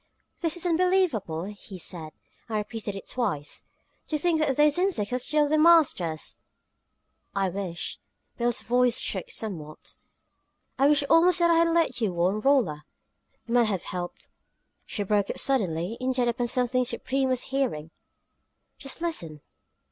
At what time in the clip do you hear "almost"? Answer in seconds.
11.07-11.37